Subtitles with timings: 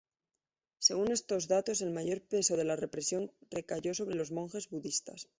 [0.79, 5.29] Según estos datos el mayor peso de la represión recayó sobre los monjes budistas.